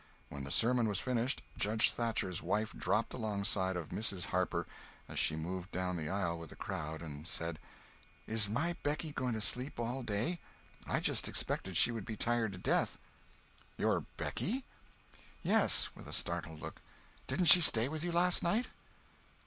When 0.29 0.45
the 0.45 0.49
sermon 0.49 0.87
was 0.87 0.99
finished, 0.99 1.43
Judge 1.59 1.91
Thatcher's 1.91 2.41
wife 2.41 2.73
dropped 2.73 3.13
alongside 3.13 3.75
of 3.77 3.89
Mrs. 3.89 4.25
Harper 4.25 4.65
as 5.07 5.19
she 5.19 5.35
moved 5.35 5.69
down 5.71 5.95
the 5.95 6.09
aisle 6.09 6.39
with 6.39 6.49
the 6.49 6.55
crowd 6.55 7.03
and 7.03 7.27
said: 7.27 7.59
"Is 8.25 8.49
my 8.49 8.75
Becky 8.81 9.11
going 9.11 9.33
to 9.33 9.41
sleep 9.41 9.79
all 9.79 10.01
day? 10.01 10.39
I 10.87 11.01
just 11.01 11.27
expected 11.27 11.77
she 11.77 11.91
would 11.91 12.05
be 12.07 12.17
tired 12.17 12.53
to 12.53 12.57
death." 12.57 12.97
"Your 13.77 14.03
Becky?" 14.17 14.63
"Yes," 15.43 15.89
with 15.93 16.07
a 16.07 16.13
startled 16.13 16.63
look—"didn't 16.63 17.45
she 17.45 17.61
stay 17.61 17.87
with 17.87 18.03
you 18.03 18.11
last 18.11 18.41
night?" 18.41 18.69